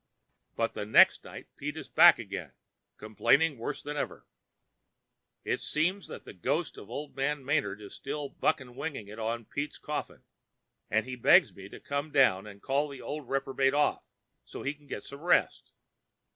But 0.55 0.73
the 0.73 0.83
next 0.83 1.23
night 1.23 1.45
Pete 1.55 1.77
is 1.77 1.87
back 1.87 2.17
again, 2.17 2.53
complaining 2.97 3.59
worse 3.59 3.83
than 3.83 3.97
ever. 3.97 4.25
It 5.43 5.61
seems 5.61 6.07
the 6.07 6.33
ghost 6.33 6.75
of 6.75 6.89
old 6.89 7.15
man 7.15 7.45
Manard 7.45 7.79
is 7.81 7.93
still 7.93 8.27
buck 8.27 8.59
and 8.59 8.75
winging 8.75 9.11
on 9.19 9.45
Pete's 9.45 9.77
coffin, 9.77 10.23
and 10.89 11.05
he 11.05 11.15
begs 11.15 11.53
me 11.53 11.69
to 11.69 11.79
come 11.79 12.11
down 12.11 12.47
and 12.47 12.63
call 12.63 12.87
the 12.87 12.99
old 12.99 13.29
reprobate 13.29 13.75
off 13.75 14.01
so 14.43 14.63
that 14.63 14.69
he 14.69 14.73
can 14.73 14.87
get 14.87 15.03
some 15.03 15.21
rest. 15.21 15.71